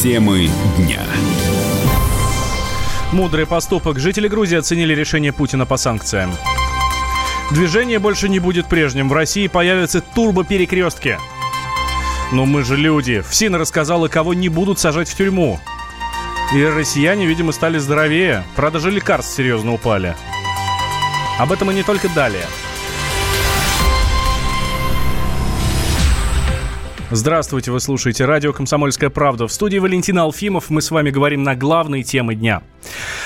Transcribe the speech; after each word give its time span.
Темы 0.00 0.48
дня. 0.78 1.02
Мудрый 3.12 3.44
поступок. 3.44 3.98
Жители 3.98 4.28
Грузии 4.28 4.56
оценили 4.56 4.94
решение 4.94 5.30
Путина 5.30 5.66
по 5.66 5.76
санкциям. 5.76 6.32
Движение 7.50 7.98
больше 7.98 8.30
не 8.30 8.38
будет 8.38 8.66
прежним. 8.66 9.10
В 9.10 9.12
России 9.12 9.46
появятся 9.46 10.00
турбоперекрестки. 10.00 11.18
Но 12.32 12.46
мы 12.46 12.64
же 12.64 12.78
люди. 12.78 13.20
ФСИН 13.20 13.56
рассказала, 13.56 14.08
кого 14.08 14.32
не 14.32 14.48
будут 14.48 14.78
сажать 14.78 15.10
в 15.10 15.14
тюрьму. 15.14 15.60
И 16.54 16.64
россияне, 16.64 17.26
видимо, 17.26 17.52
стали 17.52 17.76
здоровее. 17.76 18.42
Правда 18.56 18.78
же 18.78 18.90
лекарств 18.90 19.36
серьезно 19.36 19.74
упали. 19.74 20.16
Об 21.38 21.52
этом 21.52 21.72
и 21.72 21.74
не 21.74 21.82
только 21.82 22.08
далее. 22.08 22.46
Здравствуйте, 27.12 27.72
вы 27.72 27.80
слушаете 27.80 28.24
радио 28.24 28.52
«Комсомольская 28.52 29.10
правда». 29.10 29.48
В 29.48 29.52
студии 29.52 29.78
Валентина 29.78 30.22
Алфимов 30.22 30.70
мы 30.70 30.80
с 30.80 30.92
вами 30.92 31.10
говорим 31.10 31.42
на 31.42 31.56
главные 31.56 32.04
темы 32.04 32.36
дня. 32.36 32.62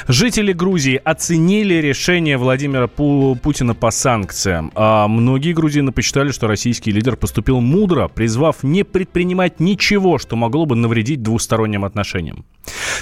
Жители 0.08 0.54
Грузии 0.54 0.98
оценили 1.04 1.74
решение 1.74 2.38
Владимира 2.38 2.86
Пу- 2.86 3.38
Путина 3.38 3.74
по 3.74 3.90
санкциям. 3.90 4.72
А 4.74 5.06
многие 5.06 5.52
грузины 5.52 5.92
посчитали, 5.92 6.32
что 6.32 6.46
российский 6.46 6.92
лидер 6.92 7.16
поступил 7.16 7.60
мудро, 7.60 8.08
призвав 8.08 8.62
не 8.62 8.84
предпринимать 8.84 9.60
ничего, 9.60 10.16
что 10.16 10.34
могло 10.34 10.64
бы 10.64 10.76
навредить 10.76 11.22
двусторонним 11.22 11.84
отношениям. 11.84 12.46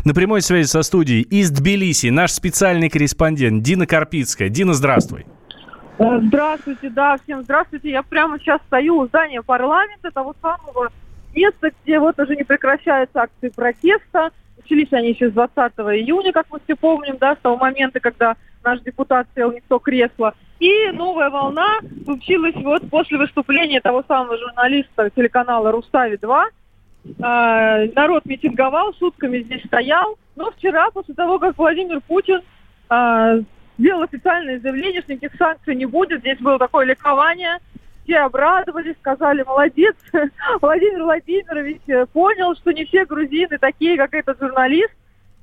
На 0.05 0.15
прямой 0.15 0.43
связи 0.43 0.67
со 0.67 0.83
студией 0.83 1.23
из 1.23 1.53
Тбилиси 1.53 2.09
наш 2.09 2.33
специальный 2.33 2.89
корреспондент 2.89 3.63
Дина 3.63 3.87
Карпицкая. 3.87 4.49
Дина, 4.49 4.75
здравствуй. 4.75 5.27
Здравствуйте, 6.03 6.91
да, 6.91 7.17
всем 7.23 7.43
здравствуйте. 7.43 7.91
Я 7.91 8.03
прямо 8.03 8.39
сейчас 8.39 8.61
стою 8.63 8.99
у 8.99 9.07
здания 9.07 9.41
парламента, 9.41 10.11
того 10.11 10.35
самого 10.43 10.91
места, 11.33 11.71
где 11.83 12.01
вот 12.01 12.19
уже 12.19 12.35
не 12.35 12.43
прекращаются 12.43 13.23
акции 13.23 13.51
протеста. 13.51 14.31
Начались 14.57 14.93
они 14.93 15.11
еще 15.11 15.31
с 15.31 15.33
20 15.33 15.57
июня, 15.57 16.33
как 16.33 16.47
мы 16.51 16.59
все 16.65 16.75
помним, 16.75 17.19
да, 17.19 17.37
с 17.37 17.39
того 17.39 17.57
момента, 17.57 18.01
когда 18.01 18.35
наш 18.65 18.81
депутат 18.81 19.29
сел 19.35 19.53
не 19.53 19.61
в 19.61 19.65
то 19.69 19.79
кресло. 19.79 20.35
И 20.59 20.91
новая 20.93 21.31
волна 21.31 21.79
случилась 22.05 22.55
вот 22.57 22.89
после 22.91 23.19
выступления 23.19 23.81
того 23.81 24.03
самого 24.07 24.37
журналиста 24.39 25.11
телеканала 25.11 25.71
«Рустави-2». 25.71 26.45
А, 27.21 27.85
народ 27.95 28.25
митинговал, 28.27 28.95
сутками 28.95 29.39
здесь 29.39 29.65
стоял. 29.65 30.17
Но 30.35 30.51
вчера, 30.51 30.91
после 30.91 31.15
того, 31.15 31.39
как 31.39 31.57
Владимир 31.59 32.01
Путин 32.01 32.43
а, 32.89 33.39
сделал 33.83 34.03
официальное 34.03 34.61
заявление, 34.61 35.03
что 35.03 35.13
никаких 35.13 35.37
санкций 35.37 35.75
не 35.75 35.87
будет. 35.87 36.21
Здесь 36.21 36.39
было 36.39 36.59
такое 36.59 36.87
ликование. 36.87 37.59
Все 38.05 38.19
обрадовались, 38.19 38.97
сказали, 38.99 39.43
молодец, 39.43 39.95
Владимир 40.61 41.05
Владимирович 41.05 41.83
э, 41.87 42.07
понял, 42.07 42.55
что 42.57 42.73
не 42.73 42.85
все 42.85 43.05
грузины 43.05 43.59
такие, 43.59 43.97
как 43.97 44.15
этот 44.15 44.41
журналист. 44.41 44.93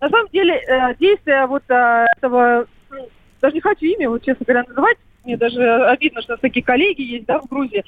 На 0.01 0.09
самом 0.09 0.27
деле, 0.29 0.55
э, 0.55 0.95
действия 0.95 1.45
вот 1.45 1.63
э, 1.69 2.05
этого, 2.17 2.65
даже 3.41 3.55
не 3.55 3.61
хочу 3.61 3.85
имя, 3.85 4.09
вот, 4.09 4.23
честно 4.25 4.45
говоря, 4.45 4.65
называть, 4.67 4.97
мне 5.23 5.37
даже 5.37 5.61
обидно, 5.85 6.21
что 6.21 6.35
такие 6.35 6.63
коллеги 6.63 7.01
есть, 7.01 7.25
да, 7.25 7.39
в 7.39 7.47
Грузии. 7.47 7.83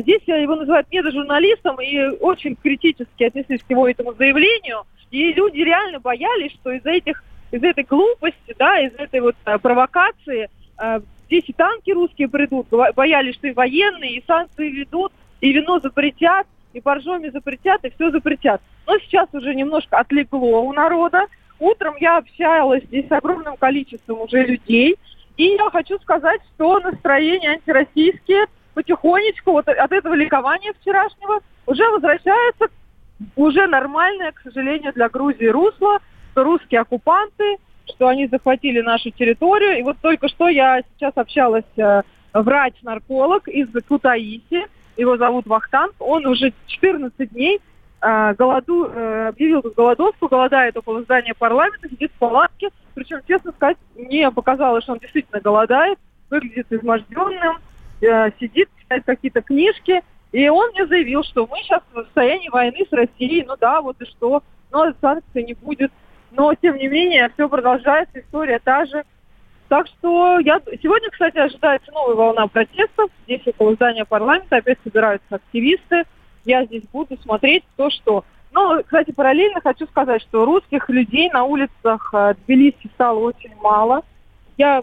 Здесь 0.00 0.22
его 0.26 0.54
называют 0.54 0.90
недожурналистом 0.92 1.80
и 1.80 1.98
очень 2.20 2.54
критически 2.56 3.24
отнеслись 3.24 3.62
к 3.62 3.70
его 3.70 3.88
этому 3.88 4.14
заявлению. 4.14 4.84
И 5.10 5.32
люди 5.32 5.58
реально 5.58 5.98
боялись, 5.98 6.52
что 6.52 6.70
из-за 6.70 6.90
этих 6.90 7.22
из 7.50 7.62
этой 7.62 7.84
глупости, 7.84 8.54
да, 8.58 8.78
из 8.78 8.94
этой 8.94 9.20
вот 9.20 9.36
а, 9.44 9.58
провокации 9.58 10.48
а, 10.76 11.00
здесь 11.26 11.44
и 11.46 11.52
танки 11.52 11.90
русские 11.90 12.28
придут, 12.28 12.68
боялись, 12.94 13.34
что 13.34 13.48
и 13.48 13.52
военные, 13.52 14.16
и 14.16 14.24
санкции 14.26 14.68
ведут, 14.68 15.12
и 15.40 15.52
вино 15.52 15.78
запретят, 15.80 16.46
и 16.72 16.80
боржоми 16.80 17.30
запретят, 17.30 17.84
и 17.84 17.90
все 17.90 18.10
запретят. 18.10 18.60
Но 18.86 18.98
сейчас 18.98 19.28
уже 19.32 19.54
немножко 19.54 19.98
отлегло 19.98 20.60
у 20.60 20.72
народа. 20.72 21.26
Утром 21.58 21.96
я 22.00 22.18
общалась 22.18 22.84
здесь 22.84 23.08
с 23.08 23.12
огромным 23.12 23.56
количеством 23.56 24.20
уже 24.20 24.44
людей, 24.44 24.96
и 25.36 25.44
я 25.44 25.70
хочу 25.70 25.98
сказать, 25.98 26.40
что 26.54 26.80
настроение 26.80 27.52
антироссийские 27.52 28.46
потихонечку 28.74 29.52
вот 29.52 29.68
от 29.68 29.92
этого 29.92 30.14
ликования 30.14 30.72
вчерашнего 30.80 31.40
уже 31.66 31.88
возвращается 31.90 32.68
уже 33.34 33.66
нормальное, 33.66 34.32
к 34.32 34.40
сожалению, 34.42 34.92
для 34.92 35.08
Грузии 35.08 35.46
русло 35.46 35.98
что 36.32 36.44
русские 36.44 36.80
оккупанты, 36.80 37.56
что 37.86 38.08
они 38.08 38.26
захватили 38.26 38.80
нашу 38.80 39.10
территорию. 39.10 39.78
И 39.78 39.82
вот 39.82 39.96
только 40.00 40.28
что 40.28 40.48
я 40.48 40.82
сейчас 40.94 41.12
общалась, 41.16 41.64
э, 41.76 42.02
врач-нарколог 42.32 43.48
из 43.48 43.68
Кутаиси, 43.86 44.66
его 44.96 45.16
зовут 45.16 45.46
Вахтанг, 45.46 45.94
он 46.00 46.26
уже 46.26 46.52
14 46.66 47.30
дней 47.30 47.60
э, 48.00 48.34
голоду, 48.34 48.86
э, 48.86 49.28
объявил 49.28 49.62
голодовку, 49.76 50.28
голодает 50.28 50.76
около 50.76 51.02
здания 51.02 51.34
парламента, 51.34 51.88
сидит 51.88 52.10
в 52.12 52.18
палатке. 52.18 52.70
Причем, 52.94 53.20
честно 53.26 53.52
сказать, 53.52 53.76
мне 53.94 54.30
показалось, 54.30 54.82
что 54.82 54.94
он 54.94 54.98
действительно 54.98 55.40
голодает, 55.40 55.98
выглядит 56.30 56.66
изможденным, 56.70 57.58
э, 58.00 58.30
сидит, 58.40 58.68
читает 58.80 59.04
какие-то 59.06 59.40
книжки. 59.40 60.02
И 60.32 60.48
он 60.48 60.70
мне 60.72 60.86
заявил, 60.86 61.22
что 61.22 61.46
мы 61.46 61.58
сейчас 61.62 61.82
в 61.92 62.02
состоянии 62.02 62.48
войны 62.50 62.84
с 62.88 62.92
Россией, 62.92 63.44
ну 63.46 63.54
да, 63.58 63.80
вот 63.80 64.00
и 64.02 64.04
что, 64.04 64.42
но 64.70 64.92
санкций 65.00 65.44
не 65.44 65.54
будет. 65.54 65.92
Но, 66.30 66.54
тем 66.54 66.76
не 66.76 66.88
менее, 66.88 67.30
все 67.34 67.48
продолжается, 67.48 68.20
история 68.20 68.58
та 68.62 68.84
же. 68.86 69.04
Так 69.68 69.86
что 69.86 70.38
я... 70.40 70.60
Сегодня, 70.82 71.10
кстати, 71.10 71.38
ожидается 71.38 71.92
новая 71.92 72.14
волна 72.14 72.46
протестов. 72.46 73.10
Здесь 73.24 73.42
около 73.46 73.74
здания 73.74 74.04
парламента 74.04 74.56
опять 74.56 74.78
собираются 74.82 75.36
активисты. 75.36 76.04
Я 76.44 76.64
здесь 76.64 76.84
буду 76.92 77.18
смотреть 77.18 77.64
то, 77.76 77.90
что... 77.90 78.24
Но, 78.50 78.82
кстати, 78.82 79.10
параллельно 79.10 79.60
хочу 79.60 79.86
сказать, 79.86 80.22
что 80.22 80.46
русских 80.46 80.88
людей 80.88 81.28
на 81.30 81.44
улицах 81.44 82.10
э, 82.14 82.34
Тбилиси 82.44 82.88
стало 82.94 83.18
очень 83.18 83.54
мало. 83.60 84.02
Я 84.56 84.82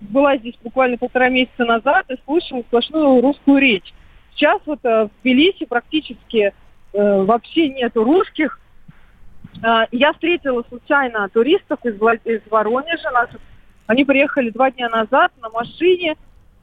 была 0.00 0.36
здесь 0.38 0.56
буквально 0.62 0.98
полтора 0.98 1.28
месяца 1.28 1.64
назад 1.64 2.10
и 2.10 2.16
слышала 2.24 2.62
сплошную 2.62 3.20
русскую 3.20 3.58
речь. 3.58 3.94
Сейчас 4.34 4.60
вот 4.66 4.80
э, 4.82 5.04
в 5.04 5.10
Тбилиси 5.22 5.66
практически 5.66 6.52
э, 6.92 7.22
вообще 7.22 7.68
нету 7.68 8.02
русских. 8.02 8.58
А, 9.62 9.86
я 9.90 10.12
встретила 10.12 10.64
случайно 10.68 11.28
туристов 11.28 11.78
из, 11.84 11.94
из 12.24 12.40
Воронежа. 12.50 13.28
Они 13.86 14.04
приехали 14.04 14.50
два 14.50 14.70
дня 14.70 14.88
назад 14.88 15.32
на 15.40 15.50
машине. 15.50 16.16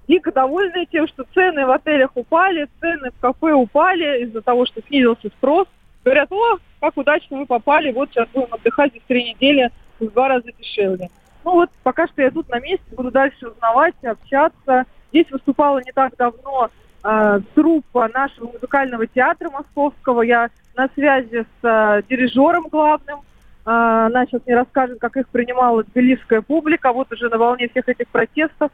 Дико 0.07 0.31
довольны 0.31 0.85
тем, 0.85 1.07
что 1.07 1.25
цены 1.33 1.65
в 1.65 1.71
отелях 1.71 2.11
упали, 2.15 2.69
цены 2.79 3.11
в 3.11 3.19
кафе 3.19 3.51
упали 3.53 4.23
из-за 4.23 4.41
того, 4.41 4.65
что 4.65 4.81
снизился 4.87 5.27
спрос. 5.27 5.67
Говорят, 6.05 6.31
о, 6.31 6.59
как 6.79 6.95
удачно 6.95 7.37
мы 7.37 7.45
попали, 7.45 7.91
вот 7.91 8.09
сейчас 8.09 8.29
будем 8.33 8.53
отдыхать 8.53 8.91
здесь 8.91 9.03
три 9.07 9.31
недели 9.31 9.69
в 9.99 10.09
два 10.09 10.29
раза 10.29 10.49
дешевле. 10.57 11.09
Ну 11.43 11.51
вот, 11.51 11.69
пока 11.83 12.07
что 12.07 12.21
я 12.21 12.31
тут 12.31 12.47
на 12.49 12.59
месте, 12.59 12.85
буду 12.91 13.11
дальше 13.11 13.47
узнавать, 13.47 13.95
общаться. 14.03 14.85
Здесь 15.11 15.29
выступала 15.31 15.79
не 15.79 15.91
так 15.91 16.15
давно 16.15 16.69
э, 17.07 17.39
труппа 17.55 18.09
нашего 18.13 18.51
музыкального 18.51 19.07
театра 19.07 19.49
московского. 19.49 20.21
Я 20.21 20.49
на 20.75 20.89
связи 20.93 21.45
с 21.61 21.63
э, 21.63 22.01
дирижером 22.09 22.67
главным. 22.69 23.19
Э, 23.65 24.05
она 24.07 24.25
сейчас 24.25 24.41
мне 24.45 24.55
расскажет, 24.55 24.99
как 24.99 25.15
их 25.17 25.29
принимала 25.29 25.83
тбилисская 25.83 26.41
публика. 26.41 26.91
Вот 26.91 27.11
уже 27.11 27.29
на 27.29 27.37
волне 27.37 27.69
всех 27.69 27.87
этих 27.87 28.07
протестов. 28.09 28.71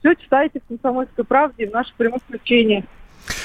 Все 0.00 0.14
читайте 0.14 0.60
в 0.60 0.68
«Комсомольской 0.68 1.24
правде» 1.24 1.68
в 1.68 1.72
наших 1.72 1.94
прямых 1.94 2.22
включениях. 2.22 2.84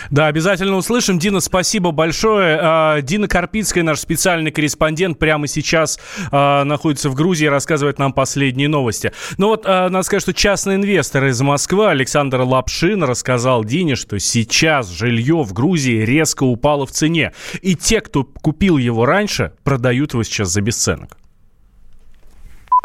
Да, 0.10 0.28
обязательно 0.28 0.76
услышим. 0.78 1.20
Дина, 1.20 1.40
спасибо 1.40 1.92
большое. 1.92 2.60
А, 2.62 3.02
Дина 3.02 3.28
Карпицкая, 3.28 3.84
наш 3.84 4.00
специальный 4.00 4.52
корреспондент, 4.52 5.20
прямо 5.20 5.48
сейчас 5.48 6.00
а, 6.32 6.64
находится 6.64 7.10
в 7.10 7.16
Грузии 7.16 7.46
и 7.46 7.50
рассказывает 7.50 8.00
нам 8.00 8.14
последние 8.14 8.68
новости. 8.68 9.12
Но 9.38 9.50
вот 9.50 9.64
а, 9.66 9.90
надо 9.90 10.04
сказать, 10.04 10.24
что 10.24 10.34
частный 10.34 10.76
инвестор 10.76 11.26
из 11.26 11.42
Москвы 11.42 11.88
Александр 11.90 12.42
Лапшин 12.42 13.04
рассказал 13.04 13.64
Дине, 13.64 13.96
что 13.96 14.20
сейчас 14.20 14.90
жилье 14.90 15.44
в 15.44 15.54
Грузии 15.54 16.04
резко 16.04 16.44
упало 16.44 16.86
в 16.86 16.92
цене. 16.92 17.34
И 17.62 17.76
те, 17.76 18.02
кто 18.02 18.24
купил 18.24 18.78
его 18.78 19.06
раньше, 19.06 19.54
продают 19.64 20.14
его 20.14 20.24
сейчас 20.24 20.50
за 20.50 20.62
бесценок. 20.62 21.18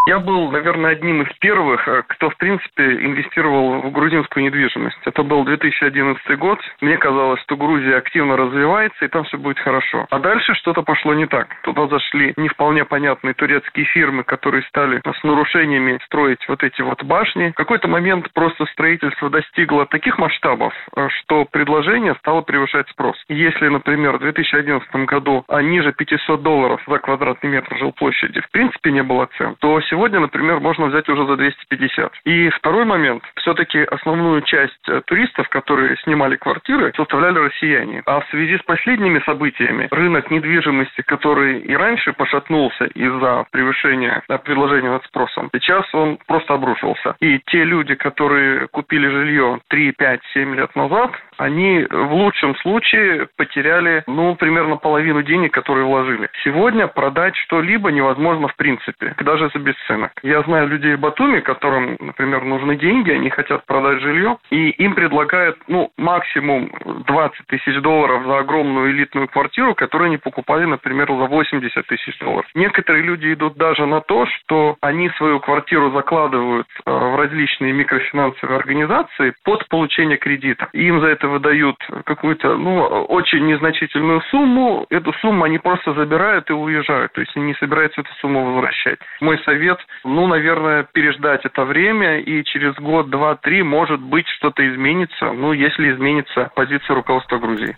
Я 0.06 0.20
был, 0.20 0.52
наверное, 0.52 0.92
одним 0.92 1.22
из 1.22 1.36
первых, 1.40 1.86
э, 1.88 2.04
кто, 2.06 2.30
в 2.30 2.36
принципе, 2.36 2.84
инвестировал 3.04 3.80
в 3.80 3.90
грузинскую 3.90 4.44
недвижимость. 4.44 4.98
Это 5.04 5.24
был 5.24 5.42
2011 5.44 6.38
год. 6.38 6.60
Мне 6.80 6.96
казалось, 6.96 7.40
что 7.40 7.56
Грузия 7.56 7.96
активно 7.96 8.36
развивается, 8.36 9.04
и 9.04 9.08
там 9.08 9.24
все 9.24 9.36
будет 9.36 9.58
хорошо. 9.58 10.06
А 10.10 10.20
дальше 10.20 10.54
что-то 10.54 10.82
пошло 10.82 11.12
не 11.12 11.26
так. 11.26 11.48
Туда 11.62 11.88
зашли 11.88 12.34
не 12.36 12.48
вполне 12.48 12.84
понятные 12.84 13.34
турецкие 13.34 13.84
фирмы, 13.86 14.22
которые 14.22 14.62
стали 14.68 15.02
с 15.04 15.24
нарушениями 15.24 15.98
строить 16.04 16.46
вот 16.46 16.62
эти 16.62 16.82
вот 16.82 17.02
башни. 17.02 17.50
В 17.50 17.54
какой-то 17.54 17.88
момент 17.88 18.32
просто 18.32 18.64
строительство 18.66 19.28
достигло 19.28 19.86
таких 19.86 20.18
масштабов, 20.18 20.72
э, 20.94 21.08
что 21.18 21.46
предложение 21.46 22.14
стало 22.20 22.42
превышать 22.42 22.88
спрос. 22.90 23.16
Если, 23.28 23.66
например, 23.66 24.18
в 24.18 24.20
2011 24.20 24.88
году 25.06 25.44
ниже 25.62 25.92
500 25.92 26.42
долларов 26.44 26.80
за 26.86 27.00
квадратный 27.00 27.50
метр 27.50 27.76
жилплощади 27.76 28.40
в 28.40 28.50
принципе 28.52 28.92
не 28.92 29.02
было 29.02 29.28
цен, 29.36 29.56
то 29.58 29.80
сегодня 29.80 29.95
сегодня, 29.96 30.20
например, 30.20 30.60
можно 30.60 30.86
взять 30.86 31.08
уже 31.08 31.26
за 31.26 31.36
250. 31.36 32.12
И 32.24 32.50
второй 32.50 32.84
момент. 32.84 33.22
Все-таки 33.36 33.78
основную 33.78 34.42
часть 34.42 34.88
э, 34.88 35.00
туристов, 35.06 35.48
которые 35.48 35.96
снимали 36.04 36.36
квартиры, 36.36 36.92
составляли 36.96 37.38
россияне. 37.38 38.02
А 38.04 38.20
в 38.20 38.26
связи 38.28 38.58
с 38.58 38.62
последними 38.62 39.20
событиями 39.20 39.88
рынок 39.90 40.30
недвижимости, 40.30 41.00
который 41.06 41.60
и 41.60 41.74
раньше 41.74 42.12
пошатнулся 42.12 42.84
из-за 42.84 43.46
превышения 43.50 44.22
э, 44.28 44.38
предложения 44.38 44.90
над 44.90 45.04
спросом, 45.06 45.48
сейчас 45.54 45.86
он 45.94 46.18
просто 46.26 46.54
обрушился. 46.54 47.16
И 47.20 47.40
те 47.46 47.64
люди, 47.64 47.94
которые 47.94 48.68
купили 48.68 49.08
жилье 49.08 49.60
3, 49.68 49.92
5, 49.92 50.20
7 50.34 50.54
лет 50.56 50.76
назад, 50.76 51.12
они 51.38 51.86
в 51.88 52.12
лучшем 52.12 52.56
случае 52.56 53.28
потеряли, 53.36 54.02
ну, 54.06 54.34
примерно 54.34 54.76
половину 54.76 55.22
денег, 55.22 55.52
которые 55.52 55.86
вложили. 55.86 56.28
Сегодня 56.44 56.86
продать 56.86 57.36
что-либо 57.36 57.90
невозможно 57.90 58.48
в 58.48 58.56
принципе, 58.56 59.14
даже 59.20 59.50
за 59.52 59.58
бесценок. 59.58 60.12
Я 60.22 60.42
знаю 60.42 60.68
людей 60.68 60.94
в 60.94 61.00
Батуми, 61.00 61.40
которым, 61.40 61.96
например, 62.00 62.44
нужны 62.44 62.76
деньги, 62.76 63.10
они 63.10 63.30
хотят 63.30 63.64
продать 63.66 64.00
жилье, 64.00 64.38
и 64.50 64.70
им 64.70 64.94
предлагают, 64.94 65.58
ну, 65.68 65.90
максимум 65.96 66.70
20 67.06 67.46
тысяч 67.46 67.80
долларов 67.82 68.24
за 68.26 68.38
огромную 68.38 68.90
элитную 68.90 69.28
квартиру, 69.28 69.74
которую 69.74 70.06
они 70.08 70.18
покупали, 70.18 70.64
например, 70.64 71.06
за 71.08 71.26
80 71.26 71.86
тысяч 71.86 72.18
долларов. 72.18 72.46
Некоторые 72.54 73.04
люди 73.04 73.32
идут 73.32 73.56
даже 73.56 73.86
на 73.86 74.00
то, 74.00 74.26
что 74.26 74.76
они 74.80 75.10
свою 75.10 75.40
квартиру 75.40 75.90
закладывают 75.90 76.66
э, 76.84 76.90
в 76.90 77.16
различные 77.16 77.72
микрофинансовые 77.72 78.58
организации 78.58 79.34
под 79.44 79.68
получение 79.68 80.16
кредита. 80.16 80.68
Им 80.72 81.00
за 81.00 81.08
это 81.08 81.25
выдают 81.28 81.76
какую-то, 82.04 82.56
ну, 82.56 82.80
очень 83.08 83.46
незначительную 83.46 84.20
сумму. 84.30 84.86
Эту 84.90 85.12
сумму 85.14 85.44
они 85.44 85.58
просто 85.58 85.92
забирают 85.94 86.50
и 86.50 86.52
уезжают. 86.52 87.12
То 87.12 87.20
есть 87.20 87.36
они 87.36 87.46
не 87.46 87.54
собираются 87.54 88.00
эту 88.00 88.10
сумму 88.20 88.44
возвращать. 88.44 88.98
Мой 89.20 89.38
совет, 89.44 89.78
ну, 90.04 90.26
наверное, 90.26 90.86
переждать 90.92 91.44
это 91.44 91.64
время 91.64 92.20
и 92.20 92.44
через 92.44 92.74
год, 92.74 93.10
два, 93.10 93.36
три, 93.36 93.62
может 93.62 94.00
быть, 94.00 94.28
что-то 94.28 94.66
изменится. 94.68 95.32
Ну, 95.32 95.52
если 95.52 95.92
изменится 95.92 96.50
позиция 96.54 96.94
руководства 96.94 97.38
Грузии. 97.38 97.74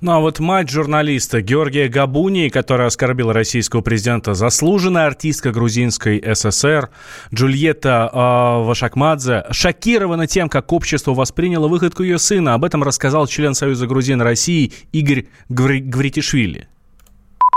Ну 0.00 0.12
а 0.12 0.20
вот 0.20 0.40
мать 0.40 0.70
журналиста 0.70 1.40
Георгия 1.40 1.88
Габуни, 1.88 2.48
которая 2.48 2.88
оскорбила 2.88 3.32
российского 3.32 3.80
президента, 3.80 4.34
заслуженная 4.34 5.06
артистка 5.06 5.52
грузинской 5.52 6.22
ССР 6.34 6.90
Джульетта 7.34 8.10
э, 8.12 8.64
Вашакмадзе, 8.64 9.44
шокирована 9.50 10.26
тем, 10.26 10.48
как 10.48 10.72
общество 10.72 11.14
восприняло 11.14 11.68
выходку 11.68 12.02
ее 12.02 12.18
сына. 12.18 12.54
Об 12.54 12.64
этом 12.64 12.82
рассказал 12.82 13.26
член 13.26 13.54
Союза 13.54 13.86
грузин 13.86 14.20
России 14.20 14.72
Игорь 14.92 15.26
Гвритишвили. 15.48 16.68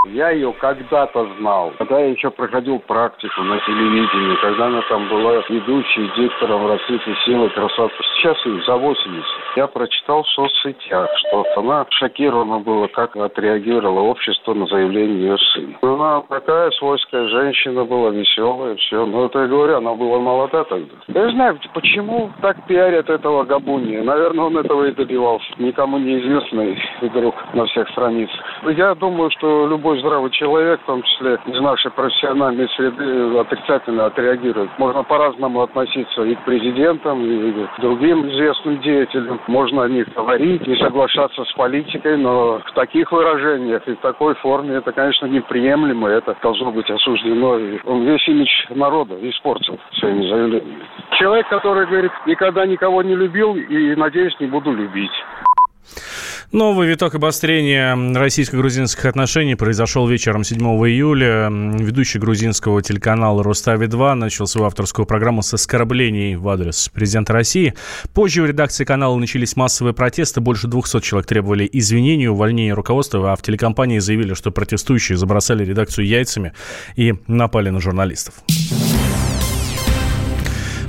Я 0.06 0.30
ее 0.30 0.54
когда-то 0.54 1.28
знал, 1.40 1.74
когда 1.78 2.00
я 2.00 2.12
еще 2.12 2.32
проходил 2.32 2.80
практику 2.80 3.42
на 3.42 3.60
телевидении, 3.60 4.36
когда 4.42 4.68
она 4.68 4.82
там 4.84 5.10
была 5.10 5.44
ведущей 5.50 6.10
диктором 6.16 6.68
«Рассвете 6.68 7.14
силы 7.26 7.50
красоты». 7.50 7.96
Сейчас 8.16 8.38
ей 8.46 8.62
за 8.66 8.78
80. 8.78 9.26
Я 9.58 9.68
прочитал 9.68 10.24
в 10.24 10.30
соцсетях, 10.30 11.10
что 11.18 11.46
она 11.58 11.86
шокирована 11.90 12.60
была, 12.60 12.88
как 12.88 13.18
отреагировало 13.18 14.00
общество 14.00 14.54
на 14.54 14.68
заявление 14.68 15.20
ее 15.20 15.38
сына. 15.38 15.78
Она 15.82 16.22
такая 16.30 16.72
свойская 16.72 17.28
женщина 17.28 17.84
была, 17.84 18.12
веселая, 18.12 18.76
все. 18.78 19.06
Но 19.06 19.26
это 19.26 19.42
я 19.42 19.48
говорю, 19.48 19.78
она 19.78 19.96
была 19.96 20.20
молода 20.20 20.64
тогда. 20.64 20.96
Я 21.08 21.26
не 21.26 21.32
знаю, 21.34 21.60
почему 21.74 22.32
так 22.42 22.56
пиарят 22.68 23.10
этого 23.10 23.44
Габуни. 23.44 23.98
Наверное, 23.98 24.46
он 24.46 24.58
этого 24.58 24.86
и 24.86 24.94
добивался. 24.94 25.46
Никому 25.58 25.98
неизвестный 25.98 26.82
игрок 27.02 27.36
на 27.54 27.66
всех 27.66 27.90
страницах. 27.90 28.40
Я 28.64 28.96
думаю, 28.96 29.30
что 29.32 29.68
любой 29.68 29.89
любой 29.90 30.02
здравый 30.02 30.30
человек, 30.32 30.80
в 30.82 30.86
том 30.86 31.02
числе 31.02 31.40
из 31.48 31.60
нашей 31.62 31.90
профессиональной 31.92 32.70
среды, 32.70 33.40
отрицательно 33.40 34.06
отреагирует. 34.06 34.70
Можно 34.78 35.04
по-разному 35.04 35.62
относиться 35.62 36.24
и 36.24 36.36
к 36.36 36.46
президентам, 36.46 37.26
и 37.26 37.52
к 37.52 37.82
другим 37.82 38.30
известным 38.30 38.80
деятелям. 38.82 39.40
Можно 39.48 39.84
о 39.84 39.90
них 39.90 40.08
говорить, 40.14 40.68
не 40.68 40.76
соглашаться 40.76 41.44
с 41.44 41.52
политикой, 41.54 42.18
но 42.18 42.60
в 42.60 42.72
таких 42.74 43.12
выражениях 43.12 43.88
и 43.88 43.96
в 43.96 44.00
такой 44.02 44.36
форме 44.36 44.76
это, 44.76 44.92
конечно, 44.92 45.26
неприемлемо, 45.26 46.08
это 46.08 46.36
должно 46.44 46.72
быть 46.72 46.90
осуждено. 46.90 47.58
И 47.58 47.80
он 47.86 48.04
весь 48.04 48.28
имидж 48.28 48.68
народа 48.70 49.16
испортил 49.28 49.80
своими 49.94 50.28
заявлениями. 50.28 50.86
Человек, 51.18 51.50
который 51.50 51.88
говорит, 51.88 52.12
никогда 52.28 52.68
никого 52.68 53.02
не 53.02 53.16
любил 53.16 53.56
и, 53.56 53.96
надеюсь, 53.96 54.40
не 54.40 54.48
буду 54.48 54.72
любить. 54.72 55.12
Новый 56.52 56.88
виток 56.88 57.14
обострения 57.14 57.96
российско-грузинских 58.16 59.06
отношений 59.06 59.54
произошел 59.54 60.08
вечером 60.08 60.44
7 60.44 60.60
июля. 60.60 61.48
Ведущий 61.48 62.18
грузинского 62.18 62.82
телеканала 62.82 63.44
«Рустави-2» 63.44 64.16
начал 64.16 64.48
свою 64.48 64.66
авторскую 64.66 65.06
программу 65.06 65.44
с 65.44 65.54
оскорблений 65.54 66.36
в 66.38 66.50
адрес 66.50 66.90
президента 66.90 67.34
России. 67.34 67.76
Позже 68.16 68.42
в 68.42 68.48
редакции 68.48 68.84
канала 68.84 69.16
начались 69.16 69.56
массовые 69.56 69.94
протесты. 69.94 70.42
Больше 70.42 70.66
200 70.66 71.02
человек 71.02 71.28
требовали 71.28 71.70
извинений, 71.72 72.28
увольнения 72.28 72.74
руководства, 72.74 73.32
а 73.32 73.36
в 73.36 73.44
телекомпании 73.44 74.00
заявили, 74.00 74.34
что 74.34 74.50
протестующие 74.50 75.20
забросали 75.20 75.64
редакцию 75.64 76.08
яйцами 76.08 76.54
и 76.96 77.14
напали 77.28 77.70
на 77.70 77.80
журналистов. 77.80 78.34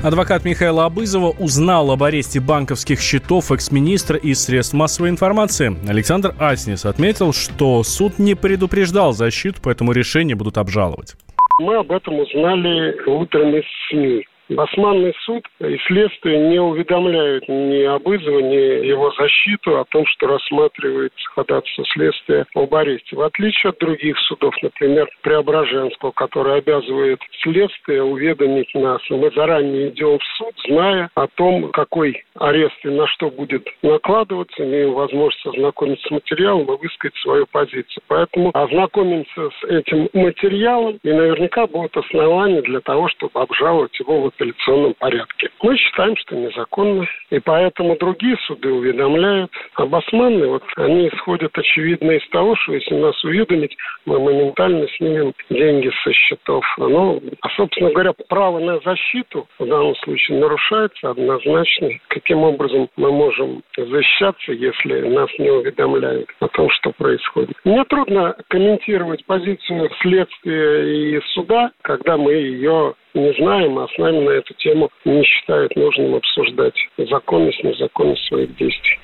Адвокат 0.03 0.47
Михаила 0.47 0.87
Абызова 0.87 1.35
узнал 1.39 1.91
об 1.91 2.03
аресте 2.03 2.41
банковских 2.41 3.01
счетов 3.01 3.53
экс-министра 3.53 4.17
из 4.17 4.43
средств 4.43 4.73
массовой 4.73 5.11
информации. 5.11 5.77
Александр 5.87 6.35
Аснис 6.39 6.87
отметил, 6.87 7.35
что 7.35 7.83
суд 7.83 8.19
не 8.19 8.35
предупреждал 8.35 9.13
защиту, 9.13 9.61
поэтому 9.63 9.93
решение 9.93 10.35
будут 10.35 10.57
обжаловать. 10.57 11.17
Мы 11.61 11.77
об 11.77 11.93
этом 11.93 12.19
узнали 12.19 12.97
утром 13.07 13.55
из 13.55 13.65
СМИ. 13.91 14.25
Басманный 14.51 15.15
суд 15.25 15.45
и 15.61 15.79
следствие 15.87 16.39
не 16.49 16.59
уведомляют 16.59 17.49
ни 17.49 17.85
Абызова, 17.85 18.41
ни 18.41 18.87
его 18.87 19.13
защиту 19.13 19.79
о 19.79 19.85
том, 19.85 20.05
что 20.07 20.27
рассматривается 20.27 21.31
ходатайство 21.35 21.85
следствия 21.87 22.47
об 22.55 22.75
аресте. 22.75 23.15
В 23.15 23.21
отличие 23.23 23.71
от 23.71 23.79
других 23.79 24.19
судов, 24.27 24.53
например, 24.61 25.09
Преображенского, 25.23 26.11
который 26.11 26.59
обязывает 26.59 27.21
следствие 27.43 28.03
уведомить 28.03 28.75
нас. 28.75 29.01
Мы 29.09 29.31
заранее 29.31 29.91
идем 29.91 30.19
в 30.19 30.25
суд, 30.37 30.55
зная 30.67 31.11
о 31.15 31.29
том, 31.29 31.71
какой 31.71 32.25
арест 32.35 32.77
и 32.85 32.89
на 32.89 33.07
что 33.07 33.31
будет 33.31 33.69
накладываться, 33.83 34.65
имеем 34.65 34.95
возможность 34.95 35.47
ознакомиться 35.47 36.09
с 36.09 36.11
материалом 36.11 36.65
и 36.65 36.79
высказать 36.83 37.17
свою 37.19 37.47
позицию. 37.47 38.03
Поэтому 38.09 38.51
ознакомимся 38.55 39.51
с 39.61 39.65
этим 39.69 40.09
материалом, 40.13 40.99
и 41.05 41.13
наверняка 41.13 41.69
будут 41.69 41.97
основания 41.97 42.63
для 42.63 42.81
того, 42.81 43.09
чтобы 43.09 43.41
обжаловать 43.41 43.99
его 44.01 44.23
в 44.23 44.40
апелляционном 44.41 44.95
порядке. 44.95 45.51
Мы 45.63 45.77
считаем, 45.77 46.17
что 46.17 46.35
незаконно, 46.35 47.07
и 47.31 47.39
поэтому 47.39 47.97
другие 47.97 48.37
суды 48.47 48.71
уведомляют. 48.73 49.51
Басманные, 49.77 50.49
вот 50.49 50.63
они 50.77 51.09
исходят 51.09 51.57
очевидно 51.57 52.13
из 52.13 52.27
того, 52.31 52.57
что 52.57 52.73
если 52.75 52.95
нас 52.95 53.23
уведомить, 53.25 53.77
мы 54.07 54.19
моментально 54.19 54.89
снимем 54.97 55.33
деньги 55.51 55.91
со 56.03 56.13
счетов. 56.13 56.65
Ну, 56.79 57.21
а, 57.41 57.49
собственно 57.51 57.91
говоря, 57.91 58.13
право 58.29 58.59
на 58.59 58.81
защиту 58.81 59.47
в 59.59 59.67
данном 59.67 59.95
случае 59.97 60.39
нарушается 60.39 61.11
однозначно. 61.11 61.91
Каким 62.09 62.39
образом 62.39 62.89
мы 62.97 63.13
можем 63.13 63.63
защищаться, 63.77 64.53
если 64.53 65.01
нас 65.09 65.29
не 65.39 65.51
уведомляют 65.51 66.29
о 66.41 66.49
том, 66.49 66.71
что 66.71 66.93
происходит? 66.93 67.57
Мне 67.65 67.85
трудно 67.85 68.35
комментировать 68.49 69.25
позицию 69.27 69.91
следствия 70.01 71.17
и 71.17 71.21
суда, 71.33 71.71
когда 71.83 72.17
мы 72.17 72.33
ее 72.33 72.95
не 73.15 73.33
знаем, 73.35 73.79
а 73.79 73.89
с 73.89 73.99
нами 73.99 74.21
на 74.21 74.31
эту 74.31 74.55
тему 74.55 74.91
не 75.05 75.23
считают 75.25 75.75
нужным 75.77 76.15
обсуждать 76.15 76.75
законность, 76.97 77.63
незаконность 77.65 78.27
своих 78.27 78.55
действий. 78.57 78.99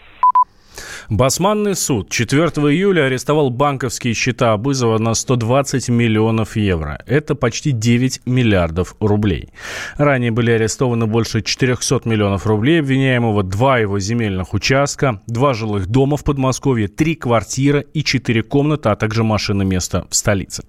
Басманный 1.09 1.75
суд 1.75 2.11
4 2.11 2.43
июля 2.73 3.07
арестовал 3.07 3.51
банковские 3.51 4.15
счета 4.15 4.53
Абызова 4.53 4.99
на 4.99 5.15
120 5.15 5.89
миллионов 5.89 6.57
евро. 6.57 7.03
Это 7.07 7.35
почти 7.35 7.73
9 7.73 8.23
миллиардов 8.27 8.97
рублей. 9.01 9.51
Ранее 9.97 10.31
были 10.31 10.51
арестованы 10.51 11.07
больше 11.07 11.43
400 11.43 12.01
миллионов 12.05 12.47
рублей 12.47 12.81
обвиняемого, 12.81 13.43
два 13.43 13.79
его 13.79 13.99
земельных 13.99 14.55
участка, 14.55 15.23
два 15.27 15.55
жилых 15.55 15.87
дома 15.87 16.17
в 16.17 16.25
Подмосковье, 16.25 16.89
три 16.89 17.15
квартиры 17.15 17.87
и 17.95 18.03
четыре 18.03 18.43
комнаты, 18.43 18.89
а 18.89 18.97
также 18.97 19.25
машина 19.25 19.63
место 19.63 20.07
в 20.11 20.17
столице. 20.17 20.65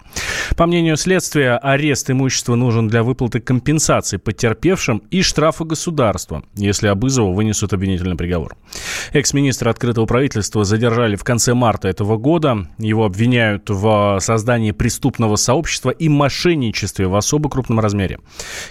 По 0.56 0.66
мнению 0.66 0.96
следствия, 0.96 1.56
арест 1.56 2.10
имущества 2.10 2.54
нужен 2.54 2.88
для 2.88 3.02
выплаты 3.02 3.40
компенсации 3.40 4.16
потерпевшим 4.16 5.02
и 5.10 5.22
штрафа 5.22 5.64
государства, 5.64 6.42
если 6.54 6.88
Абызову 6.88 7.32
вынесут 7.32 7.72
обвинительный 7.72 8.16
приговор. 8.16 8.56
Экс-министр 9.12 9.68
открыто 9.68 9.97
этого 9.98 10.06
правительства 10.06 10.64
задержали 10.64 11.16
в 11.16 11.24
конце 11.24 11.54
марта 11.54 11.88
этого 11.88 12.18
года. 12.18 12.68
Его 12.78 13.04
обвиняют 13.04 13.68
в 13.68 14.18
создании 14.20 14.70
преступного 14.70 15.34
сообщества 15.34 15.90
и 15.90 16.08
мошенничестве 16.08 17.08
в 17.08 17.16
особо 17.16 17.50
крупном 17.50 17.80
размере. 17.80 18.20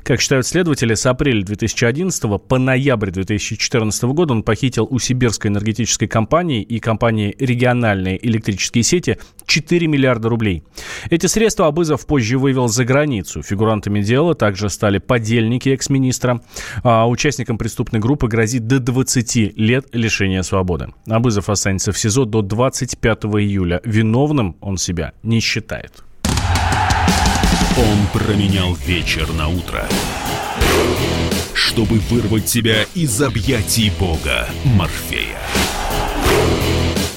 Как 0.03 0.21
считают 0.21 0.47
следователи, 0.47 0.93
с 0.93 1.05
апреля 1.05 1.43
2011 1.43 2.23
по 2.47 2.57
ноябрь 2.57 3.11
2014 3.11 4.03
года 4.03 4.35
он 4.35 4.43
похитил 4.43 4.87
у 4.89 4.99
сибирской 4.99 5.51
энергетической 5.51 6.07
компании 6.07 6.61
и 6.61 6.79
компании 6.79 7.35
«Региональные 7.37 8.25
электрические 8.25 8.85
сети» 8.85 9.17
4 9.47 9.85
миллиарда 9.87 10.29
рублей. 10.29 10.63
Эти 11.09 11.25
средства 11.25 11.67
Абызов 11.67 12.05
позже 12.07 12.37
вывел 12.37 12.69
за 12.69 12.85
границу. 12.85 13.43
Фигурантами 13.43 14.01
дела 14.01 14.33
также 14.33 14.69
стали 14.69 14.99
подельники 14.99 15.69
экс-министра. 15.69 16.41
А 16.83 17.05
участникам 17.07 17.57
преступной 17.57 17.99
группы 17.99 18.29
грозит 18.29 18.67
до 18.67 18.79
20 18.79 19.57
лет 19.57 19.87
лишения 19.91 20.41
свободы. 20.41 20.93
Абызов 21.17 21.49
останется 21.49 21.91
в 21.91 21.97
СИЗО 21.97 22.25
до 22.25 22.43
25 22.43 23.25
июля. 23.41 23.81
Виновным 23.83 24.55
он 24.61 24.77
себя 24.77 25.13
не 25.23 25.39
считает. 25.39 26.03
Он 27.75 28.07
променял 28.13 28.75
вечер 28.85 29.27
на 29.33 29.47
утро, 29.47 29.87
чтобы 31.55 31.97
вырвать 32.11 32.47
себя 32.47 32.83
из 32.93 33.19
объятий 33.19 33.91
бога 33.99 34.47
Морфея. 34.63 35.39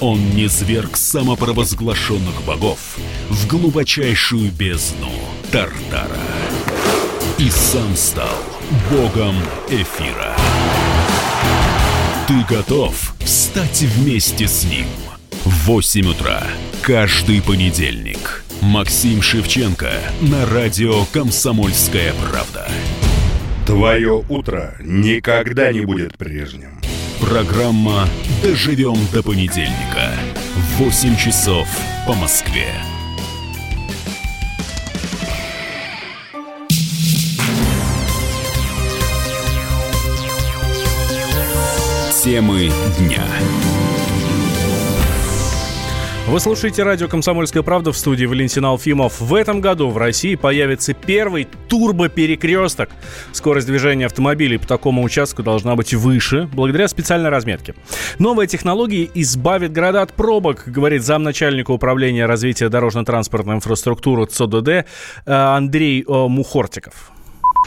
Он 0.00 0.30
не 0.30 0.46
зверг 0.48 0.96
самопровозглашенных 0.96 2.42
богов 2.46 2.96
в 3.28 3.46
глубочайшую 3.46 4.50
бездну 4.50 5.10
Тартара. 5.52 6.08
И 7.36 7.50
сам 7.50 7.94
стал 7.96 8.38
богом 8.90 9.36
эфира. 9.68 10.34
Ты 12.30 12.44
готов 12.44 13.16
встать 13.18 13.82
вместе 13.82 14.46
с 14.46 14.62
ним? 14.62 14.86
В 15.44 15.66
8 15.66 16.10
утра 16.10 16.44
каждый 16.80 17.42
понедельник. 17.42 18.44
Максим 18.60 19.20
Шевченко 19.20 19.90
на 20.20 20.46
радио 20.46 21.06
«Комсомольская 21.06 22.14
правда». 22.30 22.68
Твое 23.66 24.24
утро 24.28 24.76
никогда 24.78 25.72
не 25.72 25.80
будет 25.80 26.16
прежним. 26.16 26.80
Программа 27.20 28.08
«Доживем 28.44 28.98
до 29.12 29.24
понедельника» 29.24 30.12
в 30.54 30.84
8 30.84 31.16
часов 31.16 31.66
по 32.06 32.14
Москве. 32.14 32.68
Темы 42.22 42.68
дня. 42.98 43.24
Вы 46.28 46.38
слушаете 46.38 46.82
радио 46.82 47.08
«Комсомольская 47.08 47.62
правда» 47.62 47.92
в 47.92 47.96
студии 47.96 48.26
Валентин 48.26 48.66
Алфимов. 48.66 49.22
В 49.22 49.34
этом 49.34 49.62
году 49.62 49.88
в 49.88 49.96
России 49.96 50.34
появится 50.34 50.92
первый 50.92 51.48
турбоперекресток. 51.68 52.90
Скорость 53.32 53.66
движения 53.66 54.04
автомобилей 54.04 54.58
по 54.58 54.66
такому 54.68 55.02
участку 55.02 55.42
должна 55.42 55.76
быть 55.76 55.94
выше, 55.94 56.46
благодаря 56.52 56.88
специальной 56.88 57.30
разметке. 57.30 57.74
Новая 58.18 58.46
технология 58.46 59.08
избавит 59.14 59.72
города 59.72 60.02
от 60.02 60.12
пробок, 60.12 60.64
говорит 60.66 61.02
замначальника 61.02 61.70
управления 61.70 62.26
развития 62.26 62.68
дорожно-транспортной 62.68 63.56
инфраструктуры 63.56 64.26
ЦОДД 64.26 64.68
э, 64.68 64.84
Андрей 65.24 66.04
э, 66.06 66.12
Мухортиков. 66.28 67.12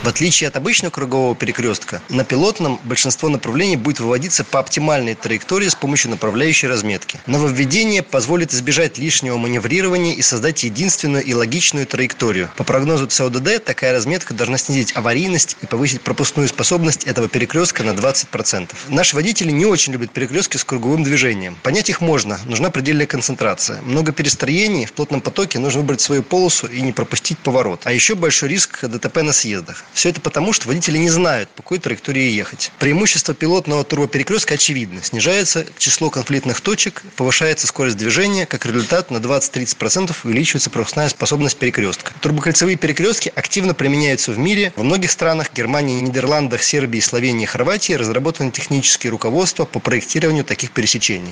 В 0.01 0.07
отличие 0.07 0.49
от 0.49 0.57
обычного 0.57 0.91
кругового 0.91 1.33
перекрестка, 1.33 2.01
на 2.09 2.25
пилотном 2.25 2.77
большинство 2.83 3.29
направлений 3.29 3.77
будет 3.77 4.01
выводиться 4.01 4.43
по 4.43 4.59
оптимальной 4.59 5.15
траектории 5.15 5.69
с 5.69 5.75
помощью 5.75 6.11
направляющей 6.11 6.67
разметки. 6.67 7.21
Нововведение 7.25 8.03
позволит 8.03 8.53
избежать 8.53 8.97
лишнего 8.97 9.37
маневрирования 9.37 10.13
и 10.13 10.21
создать 10.21 10.63
единственную 10.63 11.23
и 11.23 11.33
логичную 11.33 11.87
траекторию. 11.87 12.51
По 12.57 12.65
прогнозу 12.65 13.07
ЦОДД, 13.07 13.63
такая 13.63 13.93
разметка 13.93 14.33
должна 14.33 14.57
снизить 14.57 14.93
аварийность 14.93 15.55
и 15.61 15.67
повысить 15.67 16.01
пропускную 16.01 16.49
способность 16.49 17.05
этого 17.05 17.29
перекрестка 17.29 17.83
на 17.83 17.91
20%. 17.91 18.71
Наши 18.89 19.15
водители 19.15 19.51
не 19.51 19.65
очень 19.65 19.93
любят 19.93 20.11
перекрестки 20.11 20.57
с 20.57 20.65
круговым 20.65 21.03
движением. 21.03 21.55
Понять 21.63 21.89
их 21.89 22.01
можно, 22.01 22.39
нужна 22.45 22.71
предельная 22.71 23.07
концентрация. 23.07 23.81
Много 23.83 24.11
перестроений, 24.11 24.85
в 24.85 24.91
плотном 24.91 25.21
потоке 25.21 25.59
нужно 25.59 25.79
выбрать 25.79 26.01
свою 26.01 26.23
полосу 26.23 26.67
и 26.67 26.81
не 26.81 26.91
пропустить 26.91 27.37
поворот. 27.37 27.81
А 27.85 27.93
еще 27.93 28.15
большой 28.15 28.49
риск 28.49 28.83
ДТП 28.83 29.21
на 29.21 29.31
съездах. 29.31 29.82
Все 29.93 30.09
это 30.09 30.21
потому, 30.21 30.53
что 30.53 30.67
водители 30.67 30.97
не 30.97 31.09
знают, 31.09 31.49
по 31.49 31.61
какой 31.61 31.79
траектории 31.79 32.31
ехать. 32.31 32.71
Преимущество 32.79 33.33
пилотного 33.33 33.83
турбоперекрестка 33.83 34.55
очевидно. 34.55 35.03
Снижается 35.03 35.65
число 35.77 36.09
конфликтных 36.09 36.61
точек, 36.61 37.03
повышается 37.15 37.67
скорость 37.67 37.97
движения, 37.97 38.45
как 38.45 38.65
результат 38.65 39.11
на 39.11 39.17
20-30% 39.17 40.15
увеличивается 40.23 40.69
пропускная 40.69 41.09
способность 41.09 41.57
перекрестка. 41.57 42.13
Турбокольцевые 42.21 42.77
перекрестки 42.77 43.31
активно 43.35 43.73
применяются 43.73 44.31
в 44.31 44.37
мире. 44.37 44.73
Во 44.75 44.83
многих 44.83 45.11
странах 45.11 45.53
Германии, 45.53 46.01
Нидерландах, 46.01 46.63
Сербии, 46.63 46.99
Словении, 46.99 47.45
Хорватии 47.45 47.93
разработаны 47.93 48.51
технические 48.51 49.11
руководства 49.11 49.65
по 49.65 49.79
проектированию 49.79 50.43
таких 50.43 50.71
пересечений. 50.71 51.29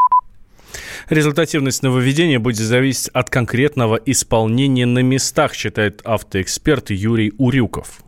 Результативность 1.10 1.84
нововведения 1.84 2.40
будет 2.40 2.58
зависеть 2.58 3.10
от 3.10 3.30
конкретного 3.30 3.96
исполнения 4.06 4.86
на 4.86 5.00
местах, 5.00 5.54
считает 5.54 6.02
автоэксперт 6.06 6.92
Юрий 6.92 7.34
Урюков. 7.38 8.02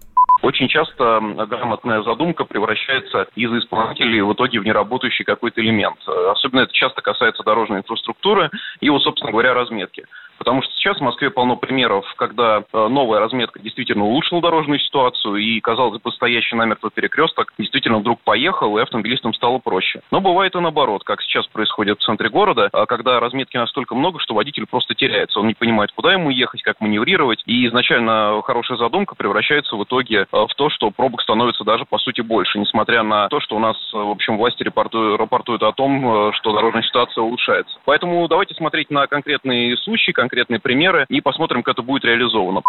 Очень 0.43 0.67
часто 0.67 1.21
грамотная 1.47 2.03
задумка 2.03 2.43
превращается 2.43 3.27
из 3.33 3.49
исполнителей 3.53 4.21
в 4.21 4.33
итоге 4.33 4.59
в 4.59 4.65
неработающий 4.65 5.23
какой-то 5.23 5.61
элемент. 5.61 5.97
Особенно 6.05 6.59
это 6.59 6.73
часто 6.73 7.01
касается 7.01 7.43
дорожной 7.43 7.79
инфраструктуры 7.79 8.51
и, 8.81 8.89
вот, 8.89 9.01
собственно 9.03 9.31
говоря, 9.31 9.53
разметки. 9.53 10.05
Потому 10.37 10.61
что 10.61 10.73
сейчас 10.73 10.97
в 10.97 11.01
Москве 11.01 11.29
полно 11.29 11.55
примеров, 11.55 12.05
когда 12.15 12.63
э, 12.71 12.87
новая 12.87 13.19
разметка 13.19 13.59
действительно 13.59 14.05
улучшила 14.05 14.41
дорожную 14.41 14.79
ситуацию, 14.79 15.35
и, 15.37 15.59
казалось 15.59 16.01
бы, 16.01 16.11
стоящий 16.11 16.55
намертво 16.55 16.89
перекресток 16.91 17.53
действительно 17.57 17.99
вдруг 17.99 18.19
поехал, 18.21 18.77
и 18.77 18.81
автомобилистам 18.81 19.33
стало 19.33 19.59
проще. 19.59 20.01
Но 20.11 20.21
бывает 20.21 20.55
и 20.55 20.59
наоборот, 20.59 21.03
как 21.03 21.21
сейчас 21.21 21.47
происходит 21.47 21.99
в 21.99 22.03
центре 22.03 22.29
города, 22.29 22.69
а 22.73 22.85
когда 22.85 23.19
разметки 23.19 23.57
настолько 23.57 23.95
много, 23.95 24.19
что 24.19 24.33
водитель 24.33 24.65
просто 24.65 24.95
теряется. 24.95 25.39
Он 25.39 25.47
не 25.47 25.53
понимает, 25.53 25.91
куда 25.95 26.13
ему 26.13 26.29
ехать, 26.29 26.61
как 26.63 26.81
маневрировать, 26.81 27.41
и 27.45 27.67
изначально 27.67 28.41
хорошая 28.43 28.77
задумка 28.77 29.15
превращается 29.15 29.75
в 29.75 29.83
итоге 29.83 30.19
э, 30.19 30.25
в 30.31 30.53
то, 30.55 30.69
что 30.69 30.91
пробок 30.91 31.21
становится 31.21 31.63
даже, 31.63 31.85
по 31.85 31.97
сути, 31.97 32.21
больше, 32.21 32.59
несмотря 32.59 33.03
на 33.03 33.27
то, 33.29 33.39
что 33.39 33.55
у 33.55 33.59
нас, 33.59 33.77
в 33.91 34.09
общем, 34.09 34.37
власти 34.37 34.63
рапортуют 34.63 35.63
о 35.63 35.71
том, 35.71 36.29
э, 36.29 36.31
что 36.33 36.53
дорожная 36.53 36.83
ситуация 36.83 37.21
улучшается. 37.21 37.77
Поэтому 37.85 38.27
давайте 38.27 38.55
смотреть 38.55 38.89
на 38.89 39.07
конкретные 39.07 39.77
случаи, 39.77 40.11
конкретные 40.23 40.59
примеры 40.59 41.05
и 41.09 41.19
посмотрим, 41.21 41.63
как 41.63 41.73
это 41.73 41.81
будет 41.83 42.05
реализовано. 42.05 42.61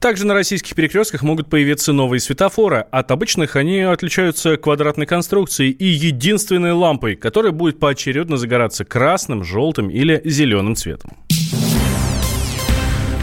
Также 0.00 0.26
на 0.26 0.34
российских 0.34 0.74
перекрестках 0.74 1.22
могут 1.22 1.48
появиться 1.48 1.92
новые 1.92 2.20
светофоры. 2.20 2.84
От 2.90 3.10
обычных 3.10 3.56
они 3.56 3.80
отличаются 3.80 4.56
квадратной 4.56 5.06
конструкцией 5.06 5.70
и 5.70 5.84
единственной 5.84 6.72
лампой, 6.72 7.14
которая 7.14 7.52
будет 7.52 7.78
поочередно 7.78 8.36
загораться 8.36 8.84
красным, 8.84 9.44
желтым 9.44 9.88
или 9.88 10.20
зеленым 10.24 10.74
цветом. 10.74 11.12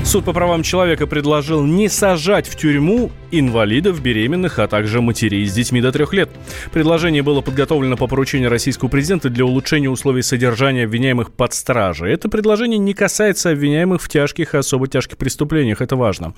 Суд 0.05 0.25
по 0.25 0.33
правам 0.33 0.63
человека 0.63 1.05
предложил 1.05 1.63
не 1.63 1.89
сажать 1.89 2.47
в 2.47 2.57
тюрьму 2.57 3.11
инвалидов, 3.31 4.01
беременных, 4.01 4.59
а 4.59 4.67
также 4.67 5.01
матерей 5.01 5.45
с 5.45 5.53
детьми 5.53 5.81
до 5.81 5.91
трех 5.91 6.13
лет. 6.13 6.29
Предложение 6.71 7.23
было 7.23 7.41
подготовлено 7.41 7.97
по 7.97 8.07
поручению 8.07 8.49
российского 8.49 8.89
президента 8.89 9.29
для 9.29 9.45
улучшения 9.45 9.89
условий 9.89 10.21
содержания 10.21 10.85
обвиняемых 10.85 11.31
под 11.31 11.53
стражей. 11.53 12.13
Это 12.13 12.29
предложение 12.29 12.77
не 12.77 12.93
касается 12.93 13.51
обвиняемых 13.51 14.01
в 14.01 14.09
тяжких 14.09 14.53
и 14.53 14.57
особо 14.57 14.87
тяжких 14.87 15.17
преступлениях, 15.17 15.81
это 15.81 15.95
важно. 15.95 16.33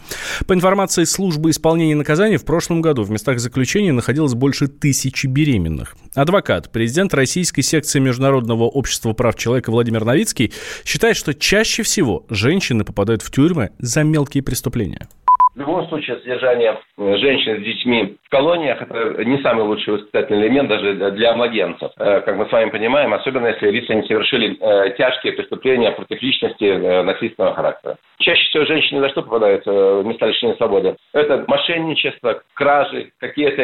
По 0.48 0.54
информации 0.54 1.04
службы 1.04 1.50
исполнения 1.50 1.96
наказаний, 1.96 2.38
в 2.38 2.46
прошлом 2.46 2.82
году 2.82 3.04
в 3.04 3.12
местах 3.12 3.40
заключения 3.40 3.92
находилось 3.92 4.34
больше 4.34 4.68
тысячи 4.68 5.28
беременных. 5.28 5.96
Адвокат, 6.16 6.72
президент 6.72 7.14
российской 7.14 7.62
секции 7.62 8.00
Международного 8.00 8.64
общества 8.64 9.14
прав 9.14 9.36
человека 9.36 9.72
Владимир 9.72 10.06
Новицкий 10.06 10.54
считает, 10.86 11.18
что 11.18 11.34
чаще 11.34 11.84
всего 11.84 12.26
женщины 12.30 12.84
попадают 12.84 13.22
в 13.22 13.32
тюрьмы 13.32 13.72
за 13.80 14.04
мелкие 14.04 14.44
преступления. 14.44 15.08
В 15.55 15.60
любом 15.60 15.88
случае, 15.88 16.17
содержание 16.17 16.79
э, 16.98 17.17
женщин 17.17 17.62
с 17.62 17.63
детьми 17.63 18.17
в 18.24 18.29
колониях– 18.29 18.81
это 18.89 19.24
не 19.24 19.38
самый 19.43 19.65
лучший 19.65 19.93
воспитательный 19.93 20.48
элемент 20.48 20.67
даже 20.67 21.12
для 21.12 21.36
младенцев. 21.36 21.91
Э, 21.98 22.22
как 22.22 22.38
мы 22.38 22.48
с 22.48 22.51
вами 22.51 22.72
понимаем, 22.72 23.13
особенно 23.13 23.48
если 23.48 23.69
лица 23.69 23.93
не 23.93 24.01
совершили 24.07 24.57
э, 24.60 24.95
тяжкие 24.98 25.33
преступления 25.33 25.91
против 25.91 26.19
личности 26.24 27.03
насильственного 27.03 27.53
характера. 27.53 27.98
Чаще 28.24 28.46
всего 28.46 28.65
женщины 28.65 29.01
за 29.01 29.10
что 29.10 29.22
попадают 29.22 29.65
в 29.65 30.03
места 30.03 30.27
лишения 30.27 30.56
свободы? 30.56 30.96
Это 31.12 31.44
мошенничество, 31.46 32.42
кражи, 32.53 33.12
какие-то 33.20 33.62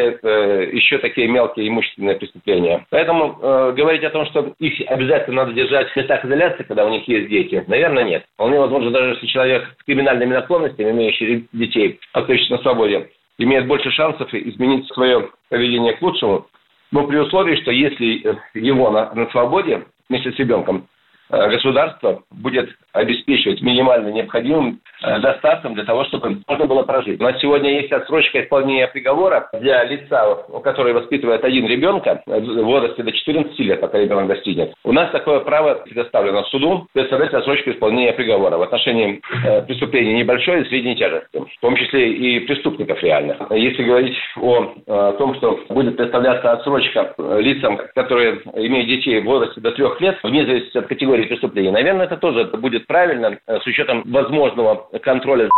еще 0.73 0.97
такие 0.97 1.27
мелкие 1.29 1.69
имущественные 1.69 2.17
преступления. 2.17 2.85
Поэтому 2.89 3.39
э, 3.41 3.73
говорить 3.77 4.03
о 4.03 4.09
том, 4.09 4.25
что 4.25 4.53
их 4.59 4.81
обязательно 4.87 5.43
надо 5.43 5.53
держать 5.53 5.89
в 5.89 5.95
местах 5.95 6.25
изоляции, 6.25 6.63
когда 6.63 6.85
у 6.85 6.89
них 6.89 7.07
есть 7.07 7.29
дети, 7.29 7.63
наверное, 7.67 8.03
нет. 8.03 8.25
Вполне 8.33 8.59
возможно, 8.59 8.91
даже 8.91 9.11
если 9.11 9.27
человек 9.27 9.63
с 9.79 9.83
криминальными 9.85 10.33
наклонностями, 10.33 10.91
имеющий 10.91 11.47
детей, 11.53 11.97
остающихся 12.11 12.55
на 12.55 12.61
свободе, 12.61 13.09
имеет 13.37 13.65
больше 13.65 13.91
шансов 13.91 14.33
изменить 14.33 14.87
свое 14.87 15.29
поведение 15.47 15.93
к 15.93 16.01
лучшему, 16.01 16.47
но 16.91 17.07
при 17.07 17.17
условии, 17.17 17.55
что 17.61 17.71
если 17.71 18.27
э, 18.27 18.35
его 18.55 18.91
на, 18.91 19.13
на 19.13 19.29
свободе 19.29 19.85
вместе 20.09 20.33
с 20.33 20.35
ребенком, 20.35 20.77
э, 20.79 20.98
государство 21.29 22.23
будет 22.31 22.69
обеспечивать 22.93 23.61
минимально 23.61 24.09
необходимым 24.09 24.81
э, 24.83 24.88
достатком 25.01 25.75
для 25.75 25.85
того, 25.85 26.05
чтобы 26.05 26.41
можно 26.47 26.65
было 26.65 26.83
прожить. 26.83 27.19
У 27.19 27.23
нас 27.23 27.39
сегодня 27.39 27.71
есть 27.71 27.91
отсрочка 27.91 28.43
исполнения 28.43 28.87
приговора 28.87 29.49
для 29.53 29.83
лица, 29.85 30.37
который 30.63 30.93
воспитывает 30.93 31.43
один 31.43 31.67
ребенка 31.67 32.21
в 32.25 32.63
возрасте 32.63 33.03
до 33.03 33.11
14 33.11 33.59
лет, 33.59 33.81
пока 33.81 33.97
ребенок 33.97 34.27
достигнет. 34.27 34.73
У 34.83 34.91
нас 34.91 35.11
такое 35.11 35.39
право 35.41 35.75
предоставлено 35.75 36.43
суду 36.45 36.87
представлять 36.93 37.33
отсрочку 37.33 37.71
исполнения 37.71 38.13
приговора 38.13 38.57
в 38.57 38.61
отношении 38.61 39.21
э, 39.45 39.61
преступлений 39.63 40.13
небольшой 40.13 40.61
и 40.61 40.65
средней 40.65 40.95
тяжести, 40.95 41.37
в 41.37 41.61
том 41.61 41.75
числе 41.75 42.11
и 42.11 42.39
преступников 42.41 43.01
реально. 43.01 43.37
Если 43.51 43.83
говорить 43.83 44.17
о, 44.37 44.73
о 44.87 45.13
том, 45.13 45.35
что 45.35 45.59
будет 45.69 45.97
представляться 45.97 46.51
отсрочка 46.51 47.13
э, 47.17 47.41
лицам, 47.41 47.79
которые 47.95 48.41
имеют 48.55 48.87
детей 48.87 49.21
в 49.21 49.25
возрасте 49.25 49.61
до 49.61 49.71
трех 49.71 49.99
лет, 50.01 50.17
вне 50.23 50.45
зависимости 50.45 50.77
от 50.77 50.87
категории 50.87 51.23
преступлений, 51.23 51.71
наверное, 51.71 52.05
это 52.05 52.17
тоже 52.17 52.45
будет 52.45 52.87
правильно 52.87 53.37
э, 53.47 53.59
с 53.59 53.67
учетом 53.67 54.03
возможного 54.05 54.88
контроля 55.03 55.49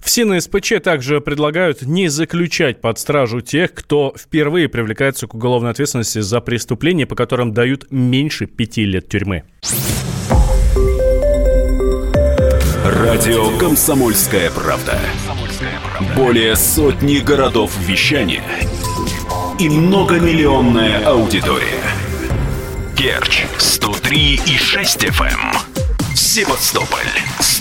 в 0.00 0.10
СИН 0.10 0.38
также 0.82 1.20
предлагают 1.20 1.82
не 1.82 2.08
заключать 2.08 2.80
под 2.80 2.98
стражу 2.98 3.40
тех, 3.40 3.72
кто 3.72 4.14
впервые 4.18 4.68
привлекается 4.68 5.26
к 5.26 5.34
уголовной 5.34 5.70
ответственности 5.70 6.20
за 6.20 6.40
преступления, 6.40 7.06
по 7.06 7.14
которым 7.14 7.54
дают 7.54 7.90
меньше 7.90 8.46
пяти 8.46 8.84
лет 8.84 9.08
тюрьмы. 9.08 9.44
Радио 12.84 13.56
«Комсомольская 13.58 14.50
правда». 14.50 14.98
Более 16.16 16.54
сотни 16.56 17.18
городов 17.18 17.74
вещания 17.86 18.42
и 19.58 19.68
многомиллионная 19.68 21.06
аудитория. 21.06 21.82
Керчь 22.96 23.46
103 23.56 24.34
и 24.34 24.58
6 24.58 25.04
FM. 25.04 25.56
Севастополь 26.14 27.00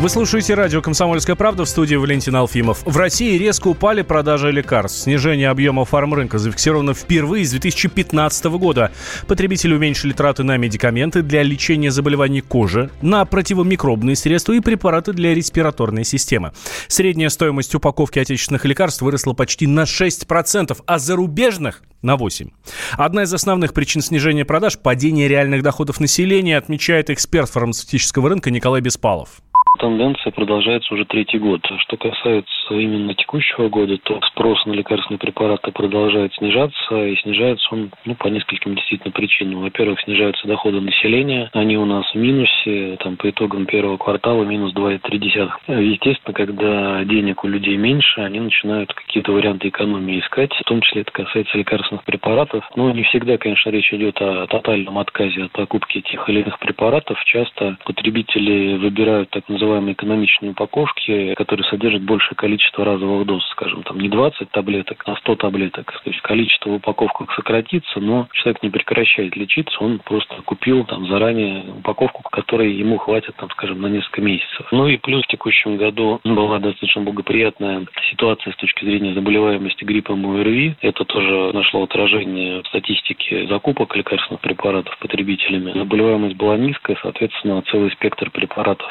Вы 0.00 0.08
слушаете 0.08 0.54
радио 0.54 0.80
«Комсомольская 0.80 1.36
правда» 1.36 1.66
в 1.66 1.68
студии 1.68 1.94
Валентин 1.94 2.34
Алфимов. 2.34 2.82
В 2.86 2.96
России 2.96 3.36
резко 3.36 3.68
упали 3.68 4.00
продажи 4.00 4.50
лекарств. 4.50 5.02
Снижение 5.02 5.50
объема 5.50 5.84
фармрынка 5.84 6.38
зафиксировано 6.38 6.94
впервые 6.94 7.44
с 7.44 7.50
2015 7.50 8.46
года. 8.46 8.92
Потребители 9.26 9.74
уменьшили 9.74 10.14
траты 10.14 10.42
на 10.42 10.56
медикаменты 10.56 11.20
для 11.20 11.42
лечения 11.42 11.90
заболеваний 11.90 12.40
кожи, 12.40 12.88
на 13.02 13.26
противомикробные 13.26 14.16
средства 14.16 14.54
и 14.54 14.60
препараты 14.60 15.12
для 15.12 15.34
респираторной 15.34 16.06
системы. 16.06 16.52
Средняя 16.88 17.28
стоимость 17.28 17.74
упаковки 17.74 18.18
отечественных 18.20 18.64
лекарств 18.64 19.02
выросла 19.02 19.34
почти 19.34 19.66
на 19.66 19.82
6%, 19.82 20.78
а 20.86 20.98
зарубежных 20.98 21.82
на 22.00 22.16
8. 22.16 22.48
Одна 22.92 23.24
из 23.24 23.34
основных 23.34 23.74
причин 23.74 24.00
снижения 24.00 24.46
продаж– 24.46 24.78
падение 24.82 25.28
реальных 25.28 25.62
доходов 25.62 26.00
населения, 26.00 26.56
отмечает 26.56 27.10
эксперт 27.10 27.50
фармацевтического 27.50 28.30
рынка 28.30 28.50
Николай 28.50 28.80
Беспалов. 28.80 29.42
Тенденция 29.78 30.32
продолжается 30.32 30.92
уже 30.92 31.04
третий 31.04 31.38
год. 31.38 31.64
Что 31.78 31.96
касается 31.96 32.74
именно 32.74 33.14
текущего 33.14 33.68
года, 33.68 33.96
то 33.98 34.20
спрос 34.26 34.64
на 34.66 34.72
лекарственные 34.72 35.18
препараты 35.18 35.70
продолжает 35.70 36.34
снижаться, 36.34 37.06
и 37.06 37.16
снижается 37.16 37.68
он 37.70 37.90
ну, 38.04 38.14
по 38.16 38.28
нескольким 38.28 38.74
действительно 38.74 39.12
причинам. 39.12 39.62
Во-первых, 39.62 40.00
снижаются 40.00 40.46
доходы 40.46 40.80
населения, 40.80 41.50
они 41.52 41.78
у 41.78 41.84
нас 41.84 42.04
в 42.12 42.14
минусе, 42.16 42.96
там 42.98 43.16
по 43.16 43.30
итогам 43.30 43.64
первого 43.64 43.96
квартала 43.96 44.44
минус 44.44 44.74
2,3. 44.74 45.80
Естественно, 45.82 46.34
когда 46.34 47.04
денег 47.04 47.44
у 47.44 47.48
людей 47.48 47.76
меньше, 47.76 48.20
они 48.20 48.40
начинают 48.40 48.92
какие-то 48.92 49.32
варианты 49.32 49.68
экономии 49.68 50.20
искать, 50.20 50.52
в 50.52 50.64
том 50.64 50.82
числе 50.82 51.02
это 51.02 51.12
касается 51.12 51.56
лекарственных 51.56 52.04
препаратов. 52.04 52.68
Но 52.76 52.90
не 52.90 53.04
всегда, 53.04 53.38
конечно, 53.38 53.70
речь 53.70 53.92
идет 53.94 54.20
о 54.20 54.46
тотальном 54.46 54.98
отказе 54.98 55.44
от 55.44 55.52
покупки 55.52 56.00
тех 56.02 56.28
или 56.28 56.42
иных 56.42 56.58
препаратов. 56.58 57.22
Часто 57.24 57.78
потребители 57.84 58.76
выбирают 58.76 59.30
так 59.30 59.48
называемые 59.48 59.59
называемые 59.60 59.92
экономичные 59.92 60.52
упаковки, 60.52 61.34
которые 61.34 61.66
содержат 61.66 62.02
большее 62.02 62.34
количество 62.36 62.84
разовых 62.84 63.26
доз, 63.26 63.46
скажем, 63.50 63.82
там 63.82 64.00
не 64.00 64.08
20 64.08 64.50
таблеток, 64.50 65.02
а 65.06 65.16
100 65.16 65.36
таблеток. 65.36 65.92
То 66.04 66.10
есть 66.10 66.20
количество 66.22 66.70
в 66.70 66.74
упаковках 66.74 67.32
сократится, 67.34 68.00
но 68.00 68.28
человек 68.32 68.62
не 68.62 68.70
прекращает 68.70 69.36
лечиться, 69.36 69.76
он 69.80 69.98
просто 69.98 70.36
купил 70.42 70.84
там 70.84 71.06
заранее 71.06 71.64
упаковку, 71.78 72.22
которой 72.30 72.72
ему 72.72 72.98
хватит, 72.98 73.36
там, 73.36 73.50
скажем, 73.50 73.80
на 73.80 73.88
несколько 73.88 74.22
месяцев. 74.22 74.66
Ну 74.72 74.86
и 74.86 74.96
плюс 74.96 75.22
в 75.24 75.28
текущем 75.28 75.76
году 75.76 76.20
была 76.24 76.58
достаточно 76.58 77.02
благоприятная 77.02 77.86
ситуация 78.10 78.52
с 78.52 78.56
точки 78.56 78.84
зрения 78.84 79.14
заболеваемости 79.14 79.84
гриппом 79.84 80.24
ОРВИ. 80.26 80.76
Это 80.80 81.04
тоже 81.04 81.52
нашло 81.52 81.82
отражение 81.82 82.62
в 82.62 82.66
статистике 82.68 83.46
закупок 83.48 83.94
лекарственных 83.96 84.40
препаратов 84.40 84.96
потребителями. 84.98 85.72
Заболеваемость 85.78 86.36
была 86.36 86.56
низкая, 86.56 86.96
соответственно, 87.02 87.62
целый 87.70 87.90
спектр 87.90 88.30
препаратов, 88.30 88.88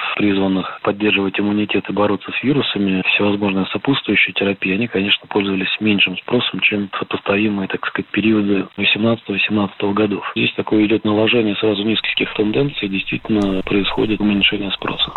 призванных 0.60 0.82
поддерживать 0.84 1.40
иммунитет 1.40 1.90
и 1.90 1.94
бороться 1.94 2.32
с 2.32 2.44
вирусами, 2.44 3.04
всевозможные 3.14 3.66
сопутствующие 3.72 4.34
терапии, 4.34 4.74
они, 4.74 4.88
конечно, 4.88 5.28
пользовались 5.28 5.70
меньшим 5.80 6.18
спросом, 6.18 6.60
чем 6.62 6.90
сопоставимые, 6.98 7.68
так 7.68 7.86
сказать, 7.86 8.10
периоды 8.12 8.68
18-18 8.78 9.94
годов. 9.94 10.24
Здесь 10.36 10.54
такое 10.56 10.86
идет 10.86 11.04
наложение 11.04 11.56
сразу 11.56 11.84
нескольких 11.84 12.34
тенденций, 12.36 12.90
действительно 12.90 13.62
происходит 13.64 14.20
уменьшение 14.20 14.72
спроса. 14.72 15.12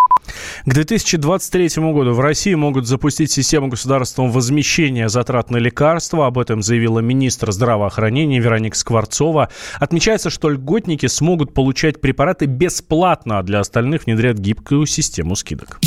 К 0.64 0.74
2023 0.74 1.82
году 1.92 2.12
в 2.12 2.20
России 2.20 2.54
могут 2.54 2.86
запустить 2.86 3.30
систему 3.32 3.68
государственного 3.68 4.32
возмещения 4.32 5.08
затрат 5.08 5.50
на 5.50 5.56
лекарства. 5.56 6.26
Об 6.26 6.38
этом 6.38 6.62
заявила 6.62 7.00
министр 7.00 7.50
здравоохранения 7.50 8.38
Вероника 8.38 8.76
Скворцова. 8.76 9.48
Отмечается, 9.80 10.30
что 10.30 10.48
льготники 10.48 11.06
смогут 11.06 11.52
получать 11.54 12.00
препараты 12.00 12.46
бесплатно, 12.46 13.38
а 13.38 13.42
для 13.42 13.60
остальных 13.60 14.06
внедрят 14.06 14.38
гибкую 14.38 14.86
систему 14.86 15.31
скидок. 15.36 15.80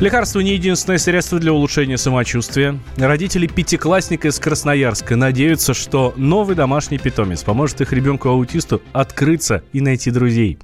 Лекарство 0.00 0.38
не 0.38 0.52
единственное 0.52 0.98
средство 0.98 1.40
для 1.40 1.52
улучшения 1.52 1.98
самочувствия. 1.98 2.78
Родители 2.96 3.48
пятиклассника 3.48 4.28
из 4.28 4.38
Красноярска 4.38 5.16
надеются, 5.16 5.74
что 5.74 6.14
новый 6.16 6.54
домашний 6.54 6.98
питомец 6.98 7.42
поможет 7.42 7.80
их 7.80 7.92
ребенку-аутисту 7.92 8.80
открыться 8.92 9.64
и 9.72 9.80
найти 9.80 10.12
друзей. 10.12 10.58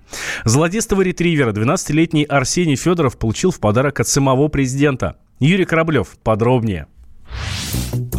Золотистого 0.45 1.03
ретривера 1.03 1.53
12-летний 1.53 2.23
Арсений 2.23 2.77
Федоров 2.77 3.19
получил 3.19 3.51
в 3.51 3.59
подарок 3.59 3.99
от 3.99 4.07
самого 4.07 4.47
президента. 4.47 5.17
Юрий 5.41 5.65
Кораблев. 5.65 6.17
Подробнее. 6.23 6.87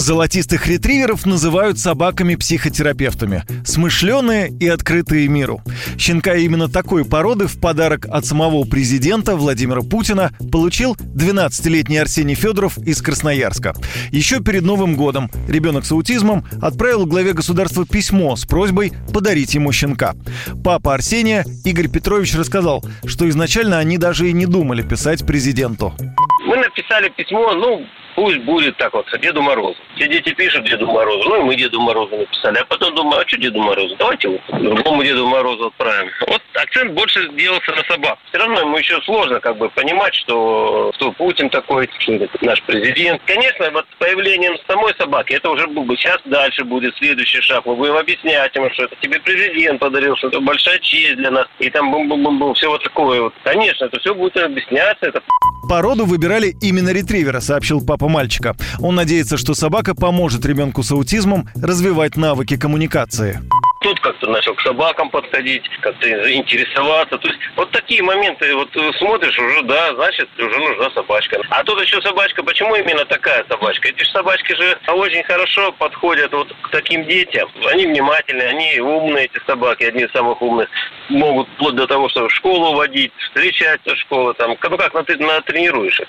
Золотистых 0.05 0.67
ретриверов 0.67 1.25
называют 1.25 1.79
собаками-психотерапевтами. 1.79 3.43
Смышленые 3.65 4.49
и 4.49 4.67
открытые 4.67 5.27
миру. 5.27 5.61
Щенка 5.97 6.35
именно 6.35 6.69
такой 6.69 7.05
породы 7.05 7.47
в 7.47 7.59
подарок 7.59 8.05
от 8.11 8.25
самого 8.25 8.65
президента 8.65 9.35
Владимира 9.35 9.81
Путина 9.81 10.31
получил 10.51 10.95
12-летний 10.95 11.97
Арсений 11.97 12.35
Федоров 12.35 12.77
из 12.77 13.01
Красноярска. 13.01 13.73
Еще 14.11 14.41
перед 14.41 14.63
Новым 14.63 14.95
годом 14.95 15.31
ребенок 15.47 15.85
с 15.85 15.91
аутизмом 15.91 16.45
отправил 16.61 17.05
главе 17.05 17.33
государства 17.33 17.85
письмо 17.85 18.35
с 18.35 18.45
просьбой 18.45 18.91
подарить 19.13 19.55
ему 19.55 19.71
щенка. 19.71 20.13
Папа 20.63 20.93
Арсения, 20.93 21.45
Игорь 21.63 21.87
Петрович, 21.87 22.35
рассказал, 22.35 22.85
что 23.05 23.27
изначально 23.29 23.79
они 23.79 23.97
даже 23.97 24.29
и 24.29 24.33
не 24.33 24.45
думали 24.45 24.83
писать 24.83 25.25
президенту. 25.25 25.95
Мы 26.45 26.57
написали 26.57 27.09
письмо, 27.09 27.53
ну, 27.53 27.85
Пусть 28.15 28.39
будет 28.39 28.77
так 28.77 28.93
вот, 28.93 29.05
Деду 29.21 29.41
Морозу. 29.41 29.77
Все 29.95 30.07
дети 30.07 30.33
пишут 30.33 30.63
Деду 30.63 30.87
Морозу, 30.87 31.29
ну 31.29 31.41
и 31.41 31.43
мы 31.43 31.55
Деду 31.55 31.81
Морозу 31.81 32.15
написали. 32.15 32.59
А 32.59 32.65
потом 32.65 32.95
думаю, 32.95 33.21
а 33.21 33.27
что 33.27 33.37
Деду 33.37 33.59
Морозу? 33.59 33.95
Давайте 33.97 34.29
вот 34.29 34.41
другому 34.61 35.03
Деду 35.03 35.27
Морозу 35.27 35.67
отправим. 35.67 36.09
Вот 36.27 36.41
акцент 36.53 36.93
больше 36.93 37.29
делался 37.33 37.71
на 37.71 37.83
собак. 37.83 38.17
Все 38.29 38.37
равно 38.37 38.61
ему 38.61 38.77
еще 38.77 39.01
сложно 39.01 39.39
как 39.39 39.57
бы 39.57 39.69
понимать, 39.69 40.15
что, 40.15 40.91
что 40.95 41.11
Путин 41.11 41.49
такой, 41.49 41.89
что 41.99 42.13
это 42.13 42.37
наш 42.41 42.61
президент. 42.63 43.21
Конечно, 43.25 43.69
вот 43.71 43.85
с 43.91 43.95
появлением 43.99 44.57
самой 44.67 44.93
собаки, 44.97 45.33
это 45.33 45.49
уже 45.49 45.67
был 45.67 45.83
бы 45.83 45.97
сейчас 45.97 46.21
дальше 46.25 46.63
будет 46.63 46.95
следующий 46.95 47.41
шаг. 47.41 47.65
Мы 47.65 47.75
будем 47.75 47.97
объяснять 47.97 48.55
ему, 48.55 48.69
что 48.71 48.85
это 48.85 48.95
тебе 49.01 49.19
президент 49.19 49.79
подарил, 49.79 50.15
что 50.15 50.27
это 50.29 50.39
большая 50.39 50.79
честь 50.79 51.17
для 51.17 51.31
нас. 51.31 51.47
И 51.59 51.69
там 51.69 51.91
бум-бум-бум-бум, 51.91 52.53
все 52.53 52.69
вот 52.69 52.81
такое 52.83 53.21
вот. 53.21 53.33
Конечно, 53.43 53.85
это 53.85 53.99
все 53.99 54.15
будет 54.15 54.37
объясняться. 54.37 55.07
Это... 55.07 55.21
Породу 55.67 56.05
выбирали 56.05 56.55
именно 56.61 56.93
ретривера, 56.93 57.39
сообщил 57.39 57.83
папа 57.85 58.04
папа 58.05 58.09
мальчика. 58.09 58.55
Он 58.79 58.95
надеется, 58.95 59.37
что 59.37 59.55
собака 59.55 59.95
поможет 59.95 60.45
ребенку 60.45 60.83
с 60.83 60.91
аутизмом 60.91 61.49
развивать 61.55 62.17
навыки 62.17 62.57
коммуникации 62.57 63.41
как-то 64.05 64.29
начал 64.29 64.53
к 64.53 64.61
собакам 64.61 65.09
подходить, 65.09 65.63
как-то 65.81 66.31
интересоваться. 66.31 67.17
То 67.17 67.27
есть 67.27 67.39
вот 67.55 67.71
такие 67.71 68.03
моменты, 68.03 68.55
вот 68.55 68.69
смотришь 68.99 69.37
уже, 69.39 69.63
да, 69.63 69.95
значит, 69.95 70.29
уже 70.37 70.59
нужна 70.59 70.91
собачка. 70.91 71.41
А 71.49 71.63
тут 71.63 71.81
еще 71.81 71.99
собачка, 72.01 72.43
почему 72.43 72.75
именно 72.75 73.03
такая 73.05 73.43
собачка? 73.49 73.87
Эти 73.87 74.03
же 74.03 74.11
собачки 74.11 74.55
же 74.55 74.77
очень 74.87 75.23
хорошо 75.23 75.71
подходят 75.71 76.31
вот 76.33 76.53
к 76.61 76.69
таким 76.69 77.05
детям. 77.05 77.49
Они 77.71 77.87
внимательные, 77.87 78.49
они 78.49 78.79
умные, 78.79 79.25
эти 79.25 79.43
собаки, 79.47 79.83
одни 79.83 80.03
из 80.03 80.11
самых 80.11 80.39
умных. 80.41 80.69
Могут 81.09 81.47
вплоть 81.55 81.75
до 81.75 81.87
того, 81.87 82.07
что 82.09 82.27
в 82.27 82.31
школу 82.31 82.75
водить, 82.75 83.11
встречать 83.17 83.81
со 83.85 83.95
школы, 83.95 84.35
там, 84.35 84.51
ну 84.51 84.77
как, 84.77 84.93
натренируешь 84.93 85.99
их. 85.99 86.07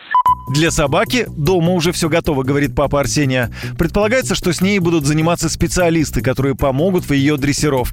Для 0.49 0.71
собаки 0.71 1.27
дома 1.29 1.73
уже 1.73 1.93
все 1.93 2.09
готово, 2.09 2.45
говорит 2.45 2.75
папа 2.77 3.01
Арсения. 3.01 3.51
Предполагается, 3.79 4.35
что 4.35 4.53
с 4.53 4.61
ней 4.61 4.79
будут 4.79 5.05
заниматься 5.05 5.49
специалисты, 5.49 6.23
которые 6.23 6.55
помогут 6.55 7.05
в 7.05 7.13
ее 7.13 7.37
дрессировке. 7.37 7.86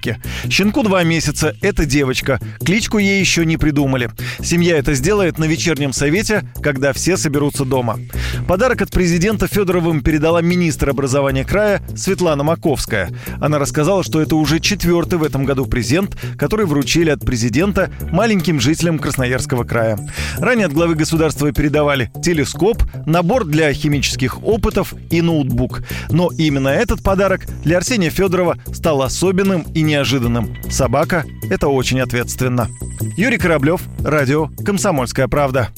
Щенку 0.49 0.83
два 0.83 1.03
месяца, 1.03 1.55
это 1.61 1.85
девочка. 1.85 2.39
Кличку 2.63 2.97
ей 2.97 3.19
еще 3.19 3.45
не 3.45 3.57
придумали. 3.57 4.09
Семья 4.39 4.77
это 4.77 4.93
сделает 4.93 5.37
на 5.37 5.45
вечернем 5.45 5.93
совете, 5.93 6.43
когда 6.61 6.93
все 6.93 7.17
соберутся 7.17 7.65
дома. 7.65 7.99
Подарок 8.47 8.81
от 8.81 8.91
президента 8.91 9.47
Федоровым 9.47 10.01
передала 10.01 10.41
министр 10.41 10.89
образования 10.89 11.45
края 11.45 11.81
Светлана 11.95 12.43
Маковская. 12.43 13.11
Она 13.39 13.59
рассказала, 13.59 14.03
что 14.03 14.21
это 14.21 14.35
уже 14.35 14.59
четвертый 14.59 15.19
в 15.19 15.23
этом 15.23 15.45
году 15.45 15.65
презент, 15.65 16.17
который 16.37 16.65
вручили 16.65 17.09
от 17.09 17.21
президента 17.21 17.91
маленьким 18.11 18.59
жителям 18.59 18.99
Красноярского 18.99 19.63
края. 19.63 19.99
Ранее 20.37 20.65
от 20.65 20.73
главы 20.73 20.95
государства 20.95 21.51
передавали 21.51 22.11
телескоп, 22.23 22.83
набор 23.05 23.45
для 23.45 23.71
химических 23.73 24.43
опытов 24.43 24.93
и 25.09 25.21
ноутбук. 25.21 25.83
Но 26.09 26.31
именно 26.37 26.69
этот 26.69 27.03
подарок 27.03 27.45
для 27.63 27.77
Арсения 27.77 28.09
Федорова 28.09 28.57
стал 28.73 29.01
особенным 29.01 29.61
и 29.73 29.82
неожиданным. 29.85 30.55
Собака– 30.69 31.25
это 31.49 31.67
очень 31.67 31.99
ответственно. 31.99 32.69
Юрий 33.17 33.37
Кораблев, 33.37 33.81
радио 34.03 34.49
«Комсомольская 34.65 35.27
правда». 35.27 35.69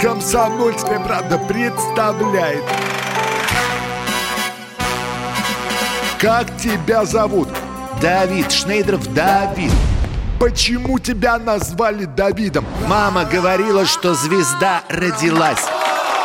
Комсомольская 0.00 0.98
правда 0.98 1.38
представляет. 1.38 2.64
Как 6.18 6.56
тебя 6.56 7.04
зовут? 7.04 7.48
Давид 8.00 8.50
Шнейдров 8.50 9.12
Давид. 9.14 9.70
Почему 10.40 10.98
тебя 10.98 11.38
назвали 11.38 12.04
Давидом? 12.04 12.64
Мама 12.88 13.24
говорила, 13.24 13.86
что 13.86 14.14
звезда 14.14 14.82
родилась. 14.88 15.64